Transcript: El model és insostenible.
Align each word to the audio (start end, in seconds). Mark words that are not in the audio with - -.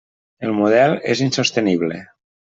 El 0.47 0.55
model 0.61 0.95
és 1.17 1.23
insostenible. 1.27 2.03